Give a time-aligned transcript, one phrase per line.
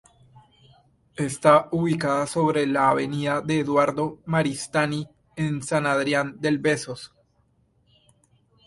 [1.17, 7.13] Está ubicada sobre la avenida de Eduardo Maristany, en San Adrián del Besós.